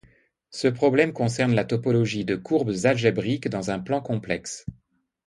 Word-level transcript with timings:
Ce 0.49 0.67
problème 0.67 1.13
concerne 1.13 1.53
la 1.53 1.63
topologie 1.63 2.25
de 2.25 2.35
courbes 2.35 2.73
algébriques 2.85 3.49
dans 3.49 3.69
un 3.69 3.77
plan 3.77 4.01
complexe. 4.01 4.65